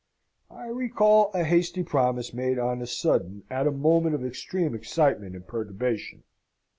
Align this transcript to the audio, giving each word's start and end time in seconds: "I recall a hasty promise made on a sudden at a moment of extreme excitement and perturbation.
"I 0.49 0.65
recall 0.65 1.29
a 1.31 1.43
hasty 1.43 1.83
promise 1.83 2.33
made 2.33 2.57
on 2.57 2.81
a 2.81 2.87
sudden 2.87 3.43
at 3.51 3.67
a 3.67 3.71
moment 3.71 4.15
of 4.15 4.25
extreme 4.25 4.73
excitement 4.73 5.35
and 5.35 5.45
perturbation. 5.45 6.23